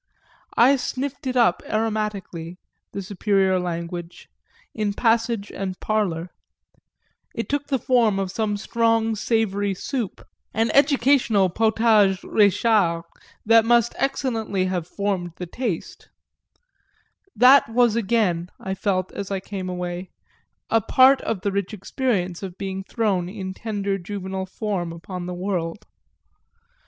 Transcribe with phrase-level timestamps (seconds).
[0.57, 2.55] I sniffed it up aromatically,
[2.91, 4.29] the superior language,
[4.73, 6.31] in passage and parlour
[7.35, 10.25] it took the form of some strong savoury soup,
[10.55, 13.03] an educational potage Réchard
[13.45, 16.09] that must excellently have formed the taste:
[17.35, 20.09] that was again, I felt as I came away,
[20.71, 25.35] a part of the rich experience of being thrown in tender juvenile form upon the
[25.35, 25.85] world.